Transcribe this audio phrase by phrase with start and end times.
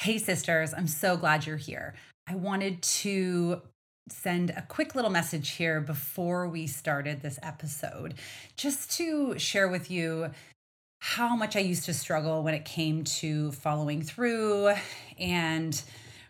[0.00, 1.92] Hey, sisters, I'm so glad you're here.
[2.26, 3.60] I wanted to
[4.08, 8.14] send a quick little message here before we started this episode,
[8.56, 10.30] just to share with you
[11.00, 14.72] how much I used to struggle when it came to following through
[15.18, 15.82] and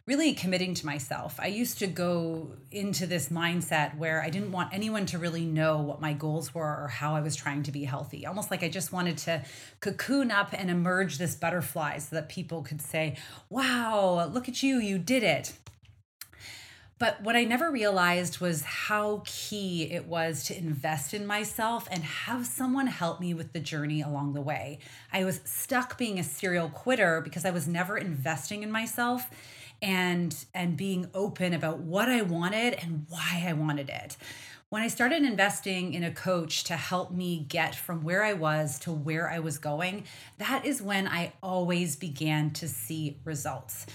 [0.06, 1.38] really committing to myself.
[1.38, 5.78] I used to go into this mindset where I didn't want anyone to really know
[5.78, 8.26] what my goals were or how I was trying to be healthy.
[8.26, 9.44] Almost like I just wanted to
[9.80, 13.16] cocoon up and emerge this butterfly so that people could say,
[13.48, 15.52] Wow, look at you, you did it.
[17.00, 22.04] But what I never realized was how key it was to invest in myself and
[22.04, 24.80] have someone help me with the journey along the way.
[25.10, 29.30] I was stuck being a serial quitter because I was never investing in myself
[29.82, 34.16] and and being open about what I wanted and why I wanted it.
[34.70, 38.78] When I started investing in a coach to help me get from where I was
[38.80, 40.04] to where I was going,
[40.38, 43.86] that is when I always began to see results.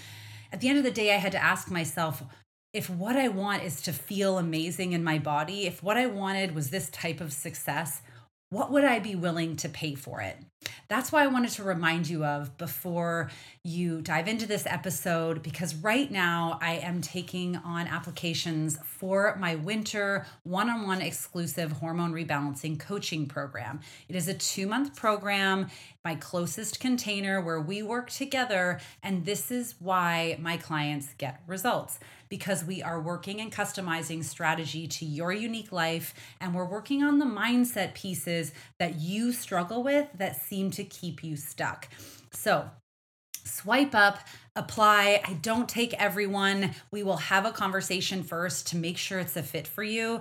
[0.52, 2.22] At the end of the day, I had to ask myself,
[2.74, 6.54] if what I want is to feel amazing in my body, if what I wanted
[6.54, 8.02] was this type of success,
[8.50, 10.36] what would I be willing to pay for it?
[10.88, 13.30] That's why I wanted to remind you of before
[13.64, 19.56] you dive into this episode, because right now I am taking on applications for my
[19.56, 23.80] winter one on one exclusive hormone rebalancing coaching program.
[24.08, 25.68] It is a two month program,
[26.04, 28.80] my closest container where we work together.
[29.02, 31.98] And this is why my clients get results
[32.28, 36.14] because we are working and customizing strategy to your unique life.
[36.40, 41.22] And we're working on the mindset pieces that you struggle with that seem to keep
[41.22, 41.88] you stuck.
[42.32, 42.70] So,
[43.44, 44.18] swipe up,
[44.54, 45.22] apply.
[45.24, 46.74] I don't take everyone.
[46.90, 50.20] We will have a conversation first to make sure it's a fit for you.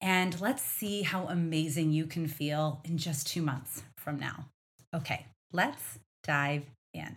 [0.00, 4.46] And let's see how amazing you can feel in just two months from now.
[4.94, 7.16] Okay, let's dive in.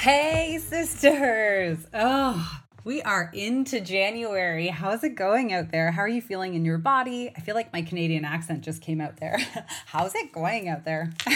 [0.00, 1.76] Hey, sisters.
[1.92, 4.68] Oh, we are into January.
[4.68, 5.90] How's it going out there?
[5.90, 7.30] How are you feeling in your body?
[7.36, 9.36] I feel like my Canadian accent just came out there.
[9.84, 11.12] How's it going out there?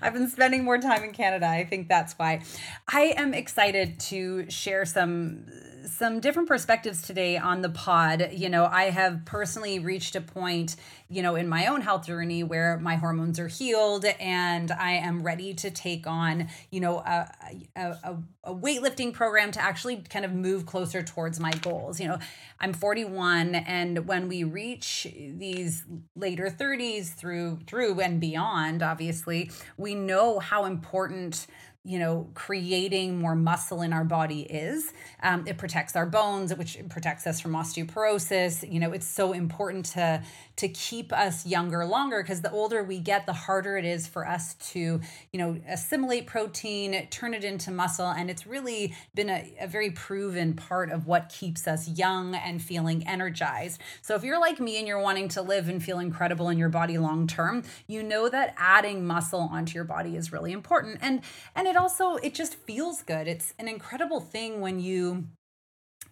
[0.00, 1.46] I've been spending more time in Canada.
[1.46, 2.40] I think that's why.
[2.88, 5.44] I am excited to share some
[5.86, 8.30] some different perspectives today on the pod.
[8.32, 10.76] You know, I have personally reached a point,
[11.08, 15.22] you know, in my own health journey where my hormones are healed and I am
[15.22, 17.28] ready to take on, you know, a,
[17.76, 22.00] a, a weightlifting program to actually kind of move closer towards my goals.
[22.00, 22.18] You know,
[22.60, 25.84] I'm 41 and when we reach these
[26.16, 31.46] later 30s through through and beyond, obviously, we know how important
[31.84, 36.78] you know creating more muscle in our body is um, it protects our bones which
[36.88, 38.70] protects us from osteoporosis.
[38.70, 40.22] You know it's so important to
[40.56, 44.26] to keep us younger longer because the older we get the harder it is for
[44.26, 45.00] us to
[45.32, 49.90] you know assimilate protein turn it into muscle and it's really been a, a very
[49.90, 53.80] proven part of what keeps us young and feeling energized.
[54.02, 56.68] So if you're like me and you're wanting to live and feel incredible in your
[56.68, 60.98] body long term you know that adding muscle onto your body is really important.
[61.00, 61.22] And
[61.54, 63.28] and it also it just feels good.
[63.28, 65.26] It's an incredible thing when you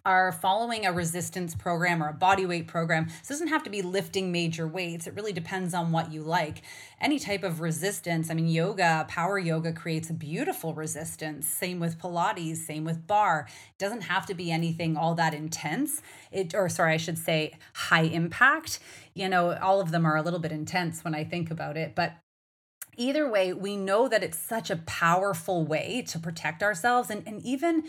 [0.05, 3.05] are following a resistance program or a body weight program.
[3.05, 5.05] This doesn't have to be lifting major weights.
[5.05, 6.63] It really depends on what you like.
[6.99, 11.47] Any type of resistance, I mean, yoga, power yoga creates a beautiful resistance.
[11.47, 13.45] Same with Pilates, same with barre.
[13.47, 16.01] It doesn't have to be anything all that intense.
[16.31, 18.79] It, or sorry, I should say high impact.
[19.13, 21.93] You know, all of them are a little bit intense when I think about it,
[21.95, 22.13] but
[22.97, 27.41] either way, we know that it's such a powerful way to protect ourselves and, and
[27.41, 27.83] even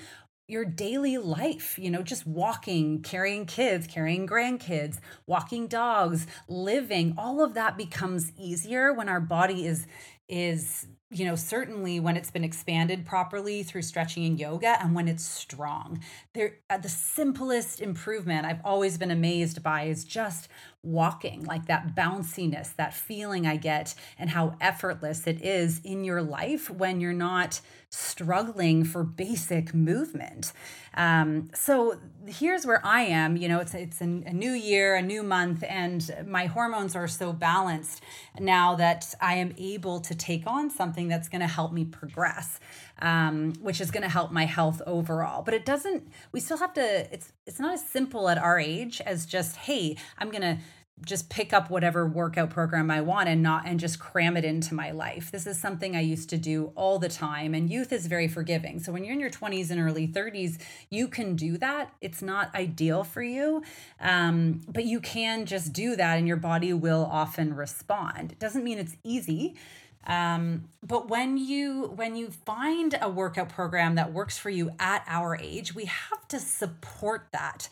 [0.53, 7.43] your daily life, you know, just walking, carrying kids, carrying grandkids, walking dogs, living, all
[7.43, 9.87] of that becomes easier when our body is
[10.29, 15.09] is you know certainly when it's been expanded properly through stretching and yoga and when
[15.09, 16.01] it's strong.
[16.35, 20.49] There uh, the simplest improvement i've always been amazed by is just
[20.83, 26.23] walking like that bounciness that feeling i get and how effortless it is in your
[26.23, 30.53] life when you're not struggling for basic movement
[30.95, 33.37] um, so here's where I am.
[33.37, 37.09] You know, it's it's a, a new year, a new month, and my hormones are
[37.09, 38.03] so balanced
[38.39, 42.61] now that I am able to take on something that's going to help me progress,
[43.01, 45.43] um, which is going to help my health overall.
[45.43, 46.09] But it doesn't.
[46.33, 47.13] We still have to.
[47.13, 50.59] It's it's not as simple at our age as just hey, I'm going to
[51.05, 54.75] just pick up whatever workout program I want and not and just cram it into
[54.75, 55.31] my life.
[55.31, 58.79] This is something I used to do all the time and youth is very forgiving.
[58.79, 60.59] So when you're in your 20s and early 30s,
[60.91, 61.93] you can do that.
[62.01, 63.63] It's not ideal for you.
[64.01, 68.33] Um, but you can just do that and your body will often respond.
[68.33, 69.57] It doesn't mean it's easy.
[70.05, 75.05] Um, but when you when you find a workout program that works for you at
[75.07, 77.69] our age, we have to support that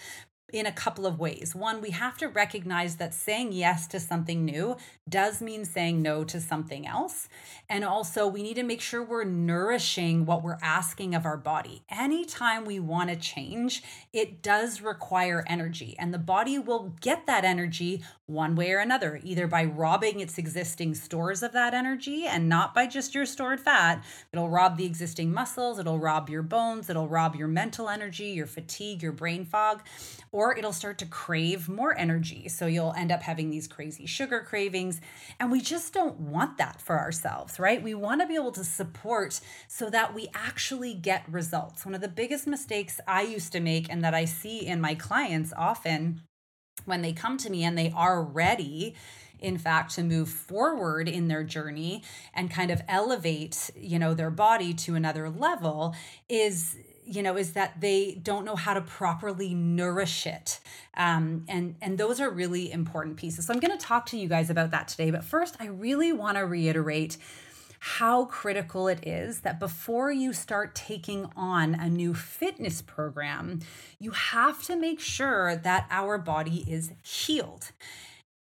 [0.52, 1.54] in a couple of ways.
[1.54, 4.76] One, we have to recognize that saying yes to something new
[5.08, 7.28] does mean saying no to something else.
[7.68, 11.82] And also, we need to make sure we're nourishing what we're asking of our body.
[11.88, 13.82] Anytime we want to change,
[14.12, 19.20] it does require energy, and the body will get that energy one way or another,
[19.22, 23.60] either by robbing its existing stores of that energy and not by just your stored
[23.60, 24.02] fat.
[24.32, 28.46] It'll rob the existing muscles, it'll rob your bones, it'll rob your mental energy, your
[28.46, 29.82] fatigue, your brain fog
[30.32, 32.48] or it'll start to crave more energy.
[32.48, 35.00] So you'll end up having these crazy sugar cravings.
[35.38, 37.82] And we just don't want that for ourselves, right?
[37.82, 41.84] We want to be able to support so that we actually get results.
[41.84, 44.94] One of the biggest mistakes I used to make and that I see in my
[44.94, 46.22] clients often
[46.84, 48.94] when they come to me and they are ready
[49.38, 52.02] in fact to move forward in their journey
[52.34, 55.94] and kind of elevate you know their body to another level
[56.28, 56.76] is
[57.10, 60.60] you know is that they don't know how to properly nourish it.
[60.96, 63.46] Um, and and those are really important pieces.
[63.46, 66.12] So i'm going to talk to you guys about that today but first i really
[66.12, 67.16] want to reiterate
[67.80, 73.60] how critical it is that before you start taking on a new fitness program,
[73.98, 77.72] you have to make sure that our body is healed.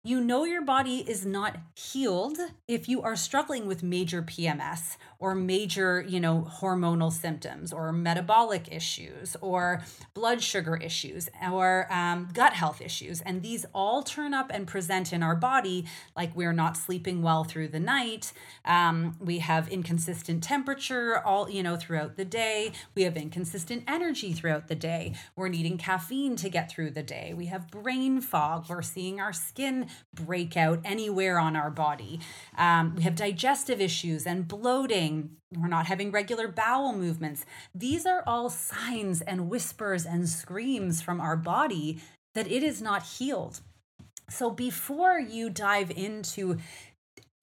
[0.06, 2.38] You know your body is not healed
[2.68, 8.72] if you are struggling with major PMS or major, you know, hormonal symptoms or metabolic
[8.72, 9.81] issues or
[10.13, 13.22] blood sugar issues or um, gut health issues.
[13.22, 15.86] And these all turn up and present in our body
[16.16, 18.31] like we're not sleeping well through the night.
[18.63, 22.74] Um, we have inconsistent temperature all, you know, throughout the day.
[22.94, 25.16] We have inconsistent energy throughout the day.
[25.36, 27.34] We're needing caffeine to get through the day.
[27.36, 28.69] We have brain fog.
[28.69, 32.19] We're seeing our skin break out anywhere on our body.
[32.57, 37.45] Um, we have digestive issues and bloating we're not having regular bowel movements.
[37.74, 42.01] These are all signs and whispers and screams from our body
[42.33, 43.62] that it is not healed.
[44.30, 46.57] So before you dive into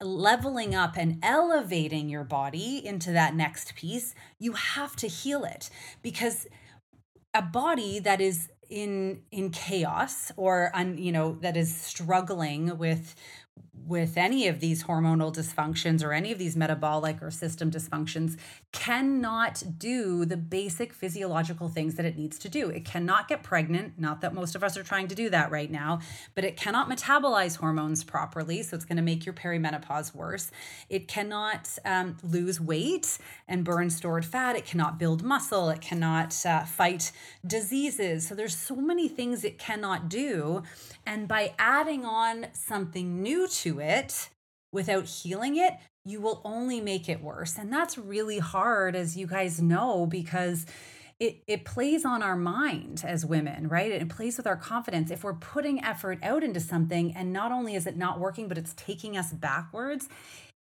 [0.01, 5.69] leveling up and elevating your body into that next piece, you have to heal it
[6.01, 6.45] because
[7.33, 13.13] a body that is in in chaos or you know that is struggling with
[13.85, 18.35] with any of these hormonal dysfunctions or any of these metabolic or system dysfunctions
[18.73, 22.69] cannot do the basic physiological things that it needs to do.
[22.69, 25.71] It cannot get pregnant, not that most of us are trying to do that right
[25.71, 25.99] now,
[26.33, 28.63] but it cannot metabolize hormones properly.
[28.63, 30.49] So it's going to make your perimenopause worse.
[30.89, 34.55] It cannot um, lose weight and burn stored fat.
[34.55, 35.69] It cannot build muscle.
[35.69, 37.11] It cannot uh, fight
[37.45, 38.27] diseases.
[38.27, 40.63] So there's so many things it cannot do.
[41.05, 44.29] And by adding on something new to it,
[44.73, 47.57] without healing it, you will only make it worse.
[47.57, 50.65] And that's really hard, as you guys know, because
[51.19, 53.91] it, it plays on our mind as women, right?
[53.91, 55.11] It plays with our confidence.
[55.11, 58.57] If we're putting effort out into something and not only is it not working, but
[58.57, 60.09] it's taking us backwards,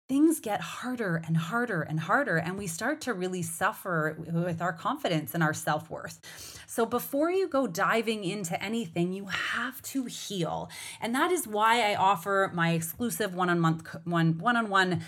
[0.08, 4.72] things get harder and harder and harder, and we start to really suffer with our
[4.72, 6.20] confidence and our self worth.
[6.66, 10.70] So, before you go diving into anything, you have to heal.
[11.00, 13.62] And that is why I offer my exclusive one on
[14.04, 15.02] one one on one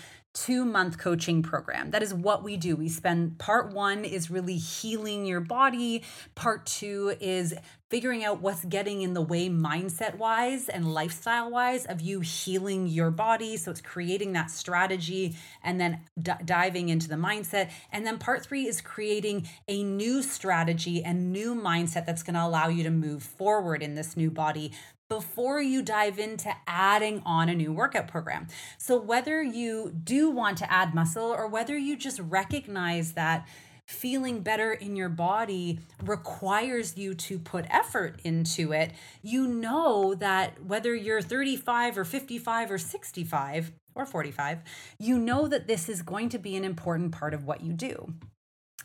[0.45, 1.91] two month coaching program.
[1.91, 2.75] That is what we do.
[2.75, 6.03] We spend part one is really healing your body,
[6.35, 7.53] part two is
[7.89, 12.87] figuring out what's getting in the way mindset wise and lifestyle wise of you healing
[12.87, 13.57] your body.
[13.57, 17.71] So it's creating that strategy and then d- diving into the mindset.
[17.91, 22.43] And then part three is creating a new strategy and new mindset that's going to
[22.43, 24.71] allow you to move forward in this new body
[25.09, 28.47] before you dive into adding on a new workout program.
[28.77, 33.47] So, whether you do want to add muscle or whether you just recognize that
[33.87, 38.91] feeling better in your body requires you to put effort into it,
[39.23, 44.59] you know that whether you're 35 or 55 or 65 or 45,
[44.99, 48.13] you know that this is going to be an important part of what you do.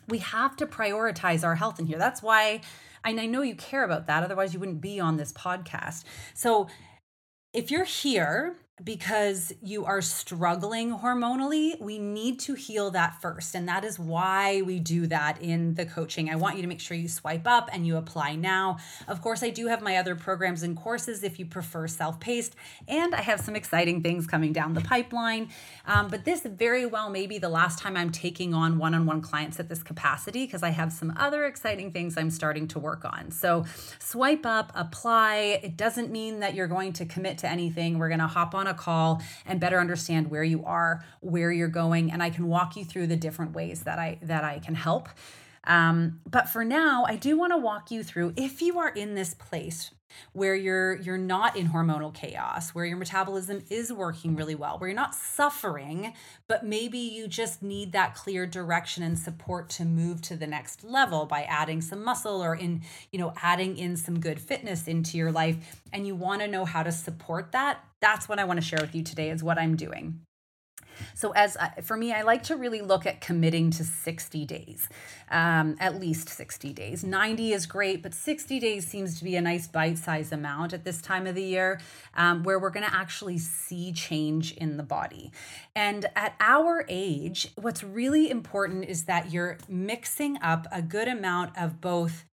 [0.07, 1.99] We have to prioritize our health in here.
[1.99, 2.61] That's why,
[3.05, 6.03] and I know you care about that, otherwise, you wouldn't be on this podcast.
[6.33, 6.67] So,
[7.53, 13.55] if you're here because you are struggling hormonally, we need to heal that first.
[13.55, 16.29] And that is why we do that in the coaching.
[16.29, 18.77] I want you to make sure you swipe up and you apply now.
[19.07, 22.55] Of course, I do have my other programs and courses if you prefer self paced,
[22.85, 25.49] and I have some exciting things coming down the pipeline.
[25.87, 29.05] Um, but this very well may be the last time I'm taking on one on
[29.05, 32.79] one clients at this capacity because I have some other exciting things I'm starting to
[32.79, 33.31] work on.
[33.31, 33.65] So
[33.99, 35.61] swipe up, apply.
[35.63, 37.99] It doesn't mean that you're going to commit to anything.
[37.99, 41.51] We're going to hop on on a call and better understand where you are, where
[41.51, 44.59] you're going, and I can walk you through the different ways that I that I
[44.59, 45.09] can help.
[45.65, 49.15] Um, but for now, I do want to walk you through if you are in
[49.15, 49.91] this place
[50.33, 54.89] where you're you're not in hormonal chaos where your metabolism is working really well where
[54.89, 56.13] you're not suffering
[56.47, 60.83] but maybe you just need that clear direction and support to move to the next
[60.83, 62.81] level by adding some muscle or in
[63.11, 66.65] you know adding in some good fitness into your life and you want to know
[66.65, 69.57] how to support that that's what I want to share with you today is what
[69.57, 70.19] I'm doing.
[71.13, 74.87] So, as for me, I like to really look at committing to 60 days,
[75.29, 77.03] um, at least 60 days.
[77.03, 80.83] 90 is great, but 60 days seems to be a nice bite sized amount at
[80.83, 81.79] this time of the year
[82.15, 85.31] um, where we're going to actually see change in the body.
[85.75, 91.57] And at our age, what's really important is that you're mixing up a good amount
[91.57, 92.25] of both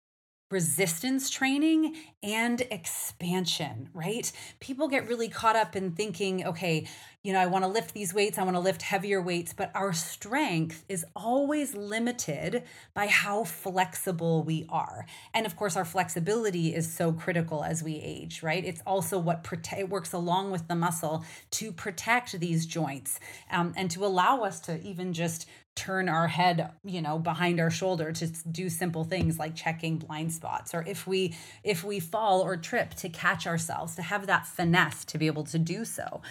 [0.51, 4.31] resistance training and expansion, right?
[4.59, 6.87] People get really caught up in thinking, okay,
[7.23, 9.71] you know, I want to lift these weights, I want to lift heavier weights, but
[9.75, 12.63] our strength is always limited
[12.95, 15.05] by how flexible we are.
[15.33, 18.65] And of course, our flexibility is so critical as we age, right?
[18.65, 23.19] It's also what prote- it works along with the muscle to protect these joints
[23.51, 27.71] um, and to allow us to even just turn our head you know behind our
[27.71, 32.41] shoulder to do simple things like checking blind spots or if we if we fall
[32.41, 36.21] or trip to catch ourselves to have that finesse to be able to do so.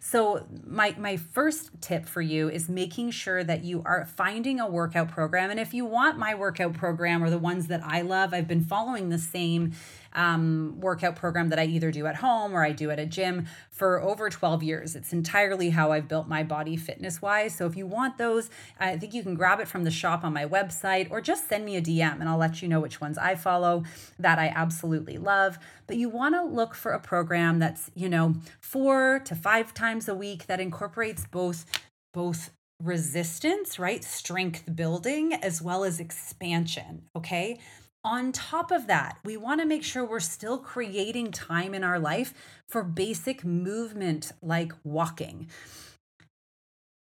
[0.00, 4.68] So my my first tip for you is making sure that you are finding a
[4.68, 8.34] workout program and if you want my workout program or the ones that I love
[8.34, 9.72] I've been following the same
[10.14, 13.46] um, workout program that I either do at home or I do at a gym
[13.70, 14.94] for over 12 years.
[14.94, 17.54] It's entirely how I've built my body fitness wise.
[17.54, 20.32] So if you want those, I think you can grab it from the shop on
[20.32, 23.18] my website or just send me a DM and I'll let you know which ones
[23.18, 23.84] I follow
[24.18, 25.58] that I absolutely love.
[25.86, 30.08] But you want to look for a program that's, you know, four to five times
[30.08, 31.66] a week that incorporates both
[32.12, 32.50] both
[32.82, 34.02] resistance, right?
[34.02, 37.02] Strength building as well as expansion.
[37.16, 37.58] Okay.
[38.04, 42.00] On top of that, we want to make sure we're still creating time in our
[42.00, 42.34] life
[42.66, 45.48] for basic movement like walking.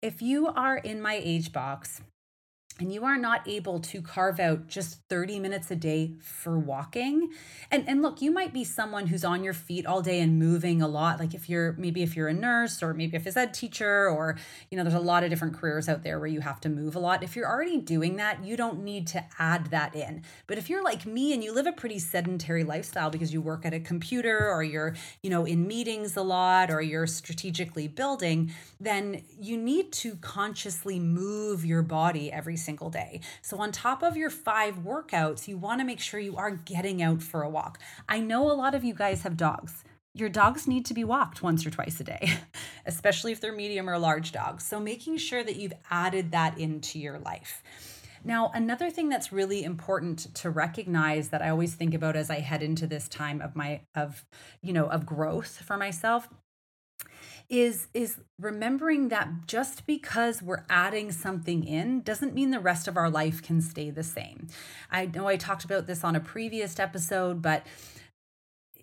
[0.01, 2.01] If you are in my age box,
[2.79, 7.29] and you are not able to carve out just 30 minutes a day for walking.
[7.71, 10.81] And and look you might be someone who's on your feet all day and moving
[10.81, 11.19] a lot.
[11.19, 14.37] Like if you're maybe if you're a nurse or maybe if it's ed teacher or
[14.69, 16.95] you know there's a lot of different careers out there where you have to move
[16.95, 17.23] a lot.
[17.23, 20.23] If you're already doing that you don't need to add that in.
[20.45, 23.65] But if you're like me and you live a pretty sedentary lifestyle because you work
[23.65, 28.51] at a computer or you're you know in meetings a lot or you're strategically building
[28.79, 33.21] then you need to consciously move your body every single day.
[33.41, 37.01] So, on top of your five workouts, you want to make sure you are getting
[37.01, 37.79] out for a walk.
[38.09, 39.85] I know a lot of you guys have dogs.
[40.13, 42.29] Your dogs need to be walked once or twice a day,
[42.85, 44.65] especially if they're medium or large dogs.
[44.65, 47.63] So, making sure that you've added that into your life.
[48.25, 52.41] Now, another thing that's really important to recognize that I always think about as I
[52.41, 54.25] head into this time of my of
[54.61, 56.27] you know of growth for myself
[57.49, 62.97] is is remembering that just because we're adding something in doesn't mean the rest of
[62.97, 64.47] our life can stay the same.
[64.91, 67.65] I know I talked about this on a previous episode, but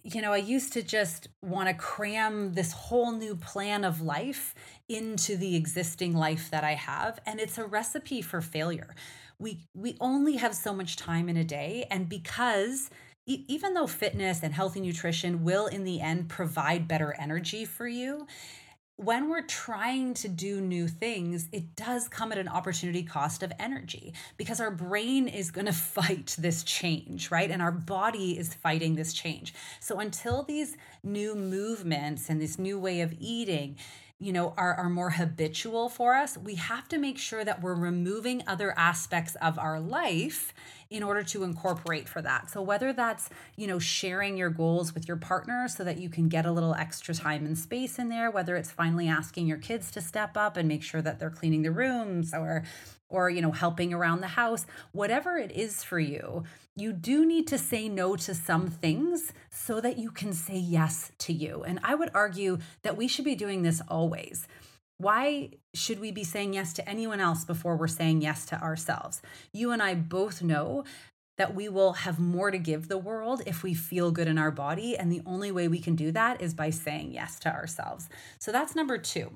[0.05, 4.55] you know, I used to just want to cram this whole new plan of life
[4.87, 7.19] into the existing life that I have.
[7.25, 8.95] And it's a recipe for failure.
[9.39, 11.87] We, we only have so much time in a day.
[11.91, 12.91] And because
[13.27, 18.27] even though fitness and healthy nutrition will in the end provide better energy for you,
[18.97, 23.53] when we're trying to do new things, it does come at an opportunity cost of
[23.59, 27.51] energy because our brain is going to fight this change, right?
[27.51, 29.55] And our body is fighting this change.
[29.81, 33.77] So until these new movements and this new way of eating,
[34.21, 37.75] you know are, are more habitual for us we have to make sure that we're
[37.75, 40.55] removing other aspects of our life
[40.91, 45.07] in order to incorporate for that so whether that's you know sharing your goals with
[45.07, 48.31] your partner so that you can get a little extra time and space in there
[48.31, 51.63] whether it's finally asking your kids to step up and make sure that they're cleaning
[51.63, 52.65] the rooms or
[53.09, 56.45] or you know helping around the house whatever it is for you
[56.77, 61.13] you do need to say no to some things so that you can say yes
[61.19, 61.63] to you.
[61.63, 64.49] And I would argue that we should be doing this always.
[64.99, 69.21] Why should we be saying yes to anyone else before we're saying yes to ourselves?
[69.53, 70.85] You and I both know
[71.37, 74.53] that we will have more to give the world if we feel good in our
[74.53, 74.97] body.
[74.97, 78.09] And the only way we can do that is by saying yes to ourselves.
[78.39, 79.33] So that's number two.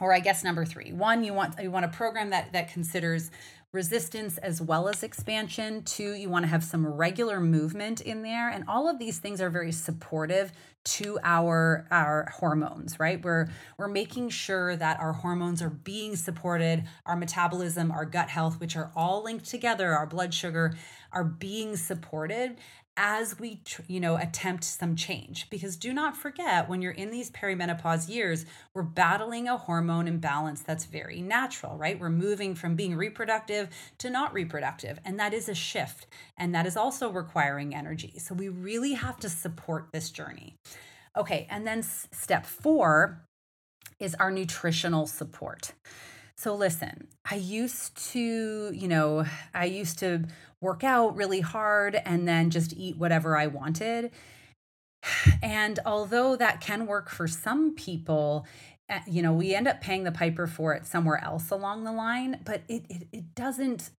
[0.00, 0.92] Or I guess number three.
[0.92, 3.30] One, you want you want a program that that considers
[3.72, 5.82] resistance as well as expansion.
[5.84, 8.48] Two, you want to have some regular movement in there.
[8.48, 13.86] And all of these things are very supportive to our our hormones right we're we're
[13.86, 18.90] making sure that our hormones are being supported our metabolism our gut health which are
[18.96, 20.74] all linked together our blood sugar
[21.12, 22.56] are being supported
[23.02, 25.48] as we you know attempt some change.
[25.48, 30.60] Because do not forget when you're in these perimenopause years we're battling a hormone imbalance
[30.60, 31.98] that's very natural right?
[31.98, 36.66] We're moving from being reproductive to not reproductive and that is a shift and that
[36.66, 38.18] is also requiring energy.
[38.18, 40.56] So we really have to support this journey.
[41.16, 43.24] Okay and then step 4
[43.98, 45.72] is our nutritional support.
[46.36, 50.24] So listen, I used to, you know, I used to
[50.60, 54.10] work out really hard and then just eat whatever I wanted.
[55.42, 58.46] And although that can work for some people,
[58.88, 61.92] eh, you know, we end up paying the piper for it somewhere else along the
[61.92, 63.90] line, but it it, it doesn't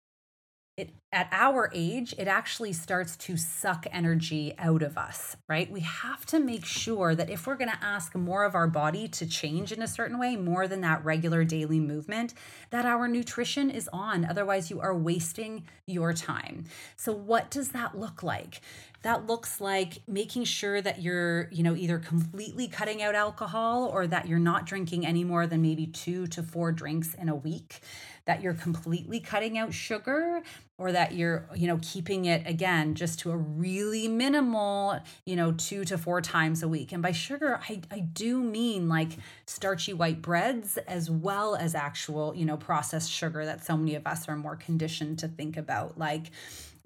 [0.80, 5.68] it at our age it actually starts to suck energy out of us right?
[5.68, 9.08] We have to make sure that if we're going to ask more of our body
[9.08, 12.34] to change in a certain way more than that regular daily movement
[12.70, 14.24] that our nutrition is on.
[14.24, 16.66] Otherwise you are wasting your time.
[16.96, 18.60] So what does that look like?
[19.02, 24.06] That looks like making sure that you're you know either completely cutting out alcohol or
[24.06, 27.80] that you're not drinking any more than maybe 2 to 4 drinks in a week
[28.26, 30.42] that you're completely cutting out sugar
[30.80, 35.52] or that you're you know keeping it again just to a really minimal you know
[35.52, 36.90] two to four times a week.
[36.90, 39.10] And by sugar i, I do mean like
[39.46, 44.06] starchy white breads as well as actual you know processed sugar that so many of
[44.06, 46.30] us are more conditioned to think about like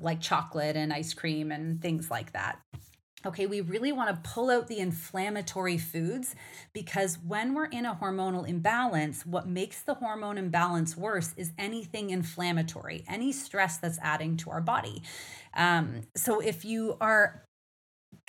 [0.01, 2.59] like chocolate and ice cream and things like that
[3.27, 6.35] Okay, we really want to pull out the inflammatory foods
[6.75, 12.11] because when we're in a hormonal imbalance, what makes the hormone imbalance worse is anything
[12.11, 15.03] inflammatory, any stress that's adding to our body.
[15.55, 17.45] Um, so if you are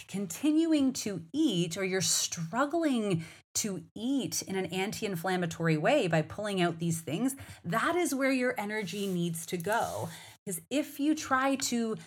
[0.08, 6.62] continuing to eat or you're struggling to eat in an anti inflammatory way by pulling
[6.62, 10.10] out these things, that is where your energy needs to go.
[10.46, 11.98] Because if you try to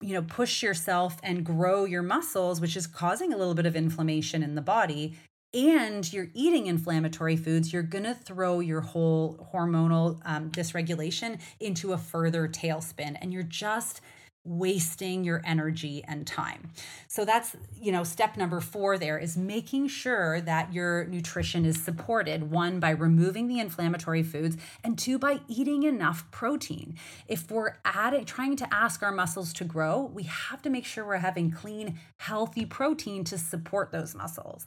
[0.00, 3.76] you know push yourself and grow your muscles which is causing a little bit of
[3.76, 5.16] inflammation in the body
[5.52, 11.92] and you're eating inflammatory foods you're going to throw your whole hormonal um, dysregulation into
[11.92, 14.00] a further tailspin and you're just
[14.44, 16.70] wasting your energy and time.
[17.08, 21.82] So that's, you know, step number 4 there is making sure that your nutrition is
[21.82, 26.96] supported one by removing the inflammatory foods and two by eating enough protein.
[27.26, 31.06] If we're adding trying to ask our muscles to grow, we have to make sure
[31.06, 34.66] we're having clean, healthy protein to support those muscles.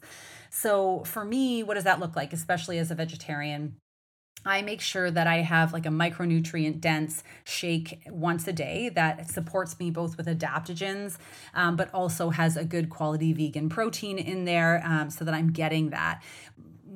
[0.50, 3.76] So for me, what does that look like especially as a vegetarian?
[4.44, 9.30] I make sure that I have like a micronutrient dense shake once a day that
[9.30, 11.18] supports me both with adaptogens,
[11.54, 15.52] um, but also has a good quality vegan protein in there um, so that I'm
[15.52, 16.22] getting that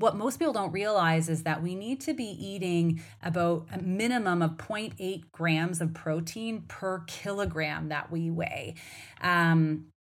[0.02, 4.42] what most people don't realize is that we need to be eating about a minimum
[4.42, 8.74] of 0.8 grams of protein per kilogram that we weigh.
[9.20, 9.91] Um,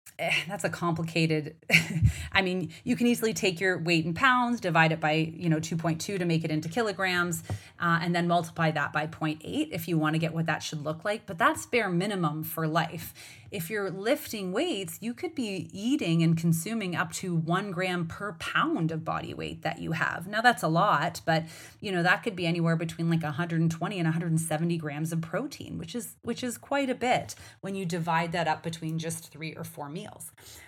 [0.48, 1.56] that's a complicated
[2.32, 5.58] i mean you can easily take your weight in pounds divide it by you know
[5.58, 7.42] 2.2 to make it into kilograms
[7.80, 10.82] uh, and then multiply that by 0.8 if you want to get what that should
[10.82, 13.14] look like but that's bare minimum for life
[13.52, 18.32] if you're lifting weights, you could be eating and consuming up to one gram per
[18.32, 20.26] pound of body weight that you have.
[20.26, 21.44] Now that's a lot, but
[21.78, 25.94] you know that could be anywhere between like 120 and 170 grams of protein, which
[25.94, 29.64] is which is quite a bit when you divide that up between just three or
[29.64, 30.11] four meals.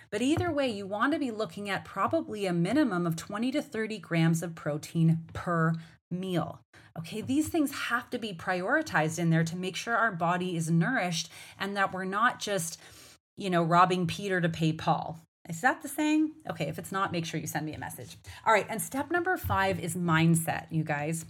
[0.09, 3.61] But either way, you want to be looking at probably a minimum of 20 to
[3.61, 5.73] 30 grams of protein per
[6.11, 6.61] meal.
[6.97, 10.71] Okay, these things have to be prioritized in there to make sure our body is
[10.71, 11.29] nourished
[11.59, 12.79] and that we're not just,
[13.35, 15.19] you know, robbing Peter to pay Paul.
[15.49, 16.31] Is that the saying?
[16.49, 18.17] Okay, if it's not, make sure you send me a message.
[18.45, 21.25] All right, and step number five is mindset, you guys.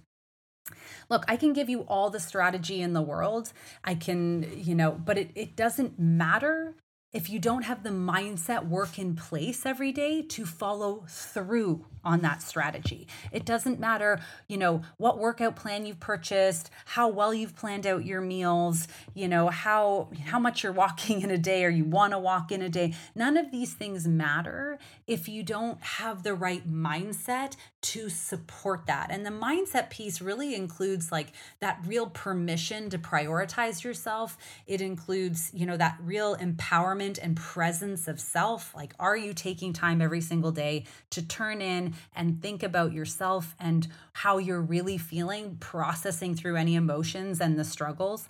[1.10, 3.52] Look, I can give you all the strategy in the world.
[3.84, 6.76] I can, you know, but it, it doesn't matter
[7.16, 12.22] if you don't have the mindset work in place every day to follow through on
[12.22, 13.08] that strategy.
[13.32, 18.06] It doesn't matter, you know, what workout plan you've purchased, how well you've planned out
[18.06, 22.12] your meals, you know, how how much you're walking in a day or you want
[22.12, 22.94] to walk in a day.
[23.16, 29.08] None of these things matter if you don't have the right mindset to support that.
[29.10, 34.38] And the mindset piece really includes like that real permission to prioritize yourself.
[34.68, 38.76] It includes, you know, that real empowerment and presence of self.
[38.76, 43.56] Like, are you taking time every single day to turn in and think about yourself
[43.60, 48.28] and how you're really feeling, processing through any emotions and the struggles?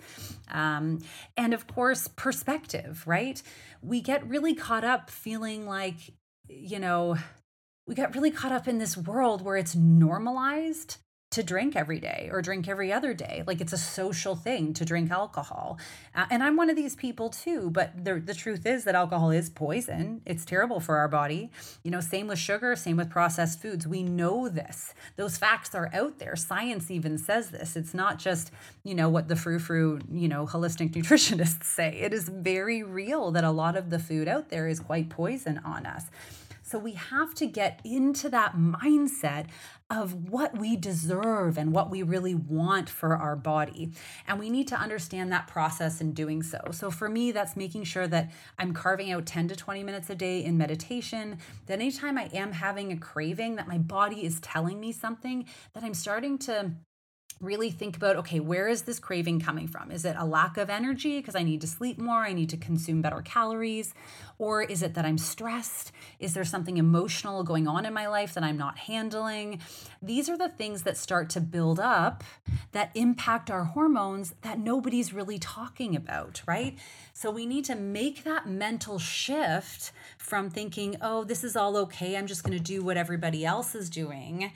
[0.50, 1.00] Um,
[1.36, 3.42] and of course, perspective, right?
[3.82, 5.96] We get really caught up feeling like,
[6.48, 7.16] you know,
[7.86, 10.98] we got really caught up in this world where it's normalized
[11.36, 13.44] to drink every day or drink every other day.
[13.46, 15.78] Like it's a social thing to drink alcohol.
[16.14, 19.30] Uh, and I'm one of these people too, but the, the truth is that alcohol
[19.30, 20.22] is poison.
[20.24, 21.50] It's terrible for our body.
[21.82, 23.86] You know, same with sugar, same with processed foods.
[23.86, 24.94] We know this.
[25.16, 26.36] Those facts are out there.
[26.36, 27.76] Science even says this.
[27.76, 28.50] It's not just,
[28.82, 31.98] you know, what the frou frou, you know, holistic nutritionists say.
[32.00, 35.60] It is very real that a lot of the food out there is quite poison
[35.66, 36.06] on us.
[36.66, 39.46] So we have to get into that mindset
[39.88, 43.92] of what we deserve and what we really want for our body.
[44.26, 46.58] And we need to understand that process in doing so.
[46.72, 50.16] So for me, that's making sure that I'm carving out 10 to 20 minutes a
[50.16, 51.38] day in meditation.
[51.66, 55.84] That anytime I am having a craving, that my body is telling me something, that
[55.84, 56.72] I'm starting to
[57.40, 59.90] really think about okay, where is this craving coming from?
[59.90, 62.24] Is it a lack of energy because I need to sleep more?
[62.24, 63.94] I need to consume better calories?
[64.38, 65.92] Or is it that I'm stressed?
[66.18, 69.60] Is there something emotional going on in my life that I'm not handling?
[70.02, 72.22] These are the things that start to build up
[72.72, 76.78] that impact our hormones that nobody's really talking about, right?
[77.14, 82.16] So we need to make that mental shift from thinking, oh, this is all okay.
[82.16, 84.52] I'm just going to do what everybody else is doing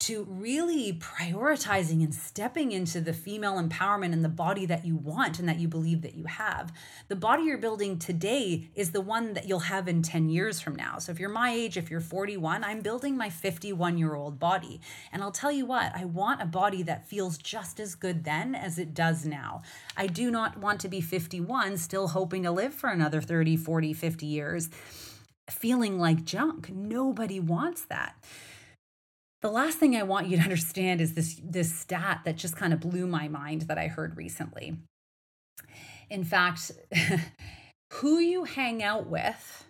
[0.00, 5.38] to really prioritizing and stepping into the female empowerment and the body that you want
[5.38, 6.72] and that you believe that you have.
[7.08, 10.74] The body you're building today is the one that you'll have in 10 years from
[10.74, 10.98] now.
[10.98, 14.80] So if you're my age, if you're 41, I'm building my 51 year old body.
[15.12, 18.54] And I'll tell you what, I want a body that feels just as good then
[18.54, 19.62] as it does now.
[19.96, 23.92] I do not want to be 51, still hoping to live for another 30, 40,
[23.92, 24.70] 50 years,
[25.48, 26.68] feeling like junk.
[26.70, 28.16] Nobody wants that.
[29.44, 32.72] The last thing I want you to understand is this, this stat that just kind
[32.72, 34.78] of blew my mind that I heard recently.
[36.08, 36.72] In fact,
[37.92, 39.66] who you hang out with,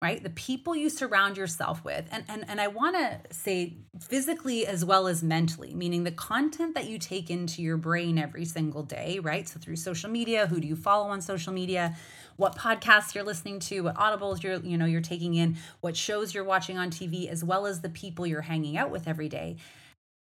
[0.00, 0.22] right?
[0.22, 4.86] The people you surround yourself with, and, and, and I want to say physically as
[4.86, 9.18] well as mentally, meaning the content that you take into your brain every single day,
[9.18, 9.46] right?
[9.46, 11.94] So through social media, who do you follow on social media?
[12.40, 16.34] What podcasts you're listening to, what audibles you're, you know, you're taking in, what shows
[16.34, 19.58] you're watching on TV, as well as the people you're hanging out with every day,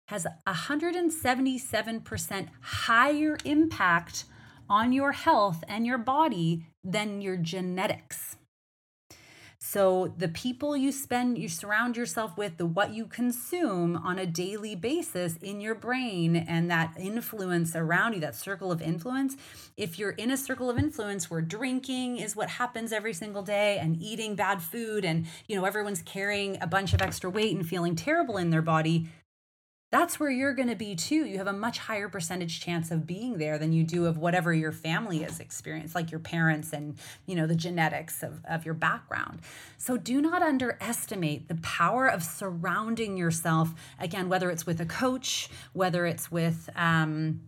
[0.09, 4.27] has 177% higher impact
[4.69, 8.37] on your health and your body than your genetics.
[9.73, 14.27] So the people you spend, you surround yourself with, the what you consume on a
[14.27, 19.35] daily basis in your brain and that influence around you, that circle of influence.
[19.79, 23.79] If you're in a circle of influence where drinking is what happens every single day
[23.79, 27.67] and eating bad food and you know everyone's carrying a bunch of extra weight and
[27.67, 29.09] feeling terrible in their body,
[29.93, 31.27] that's where you're going to be too.
[31.27, 34.53] You have a much higher percentage chance of being there than you do of whatever
[34.55, 38.73] your family has experienced, like your parents and, you know, the genetics of, of your
[38.73, 39.41] background.
[39.77, 45.51] So do not underestimate the power of surrounding yourself, again, whether it's with a coach,
[45.75, 47.43] whether it's with, um,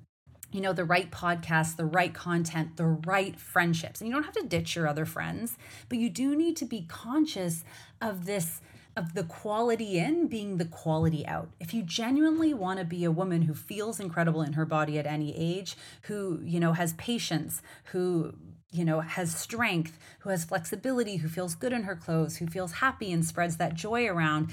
[0.52, 4.02] you know, the right podcast, the right content, the right friendships.
[4.02, 5.57] And you don't have to ditch your other friends,
[5.88, 7.64] but you do need to be conscious
[8.02, 8.61] of this
[8.96, 11.50] of the quality in being the quality out.
[11.59, 15.07] If you genuinely want to be a woman who feels incredible in her body at
[15.07, 18.35] any age, who, you know, has patience, who
[18.74, 22.72] you know, has strength, who has flexibility, who feels good in her clothes, who feels
[22.72, 24.52] happy and spreads that joy around,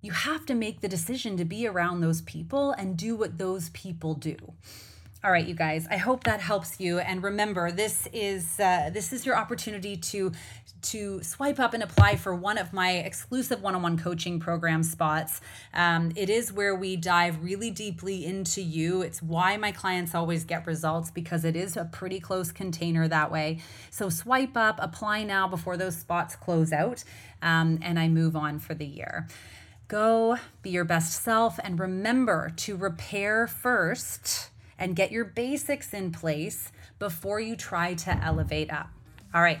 [0.00, 3.68] you have to make the decision to be around those people and do what those
[3.70, 4.36] people do.
[5.24, 5.86] All right, you guys.
[5.88, 6.98] I hope that helps you.
[6.98, 10.32] And remember, this is uh, this is your opportunity to
[10.82, 15.40] to swipe up and apply for one of my exclusive one-on-one coaching program spots.
[15.72, 19.02] Um, it is where we dive really deeply into you.
[19.02, 23.30] It's why my clients always get results because it is a pretty close container that
[23.30, 23.60] way.
[23.90, 27.04] So swipe up, apply now before those spots close out,
[27.40, 29.28] um, and I move on for the year.
[29.88, 36.10] Go be your best self and remember to repair first and get your basics in
[36.12, 38.88] place before you try to elevate up.
[39.34, 39.60] All right,